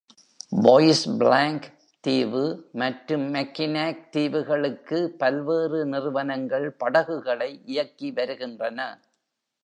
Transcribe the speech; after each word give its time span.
Bois 0.63 0.99
Blanc 1.19 1.65
தீவு 2.03 2.41
மற்றும் 2.73 3.25
Mackinac 3.35 3.97
தீவுகளுக்கு 4.15 4.99
பல்வேறு 5.19 5.81
நிறுவனங்கள் 5.85 6.67
படகுகளை 6.81 7.51
இயக்கிவருகின்றன. 7.67 8.79